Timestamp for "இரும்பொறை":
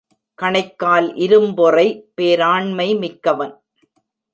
1.17-1.87